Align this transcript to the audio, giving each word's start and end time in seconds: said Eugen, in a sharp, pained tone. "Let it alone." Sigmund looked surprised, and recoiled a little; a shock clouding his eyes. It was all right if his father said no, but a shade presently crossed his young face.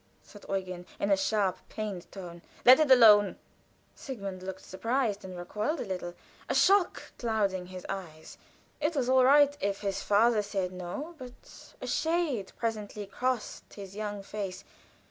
said 0.23 0.43
Eugen, 0.49 0.87
in 0.99 1.11
a 1.11 1.15
sharp, 1.15 1.57
pained 1.69 2.11
tone. 2.11 2.41
"Let 2.65 2.79
it 2.79 2.89
alone." 2.89 3.37
Sigmund 3.93 4.41
looked 4.41 4.63
surprised, 4.65 5.23
and 5.23 5.37
recoiled 5.37 5.79
a 5.79 5.85
little; 5.85 6.15
a 6.49 6.55
shock 6.55 7.11
clouding 7.19 7.67
his 7.67 7.85
eyes. 7.87 8.39
It 8.79 8.95
was 8.95 9.07
all 9.07 9.23
right 9.25 9.55
if 9.61 9.81
his 9.81 10.01
father 10.01 10.41
said 10.41 10.71
no, 10.73 11.13
but 11.19 11.75
a 11.79 11.85
shade 11.85 12.51
presently 12.57 13.05
crossed 13.05 13.75
his 13.75 13.95
young 13.95 14.23
face. 14.23 14.63